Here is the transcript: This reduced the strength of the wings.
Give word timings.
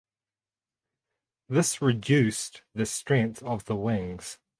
This 1.47 1.79
reduced 1.79 2.63
the 2.73 2.87
strength 2.87 3.43
of 3.43 3.65
the 3.65 3.75
wings. 3.75 4.39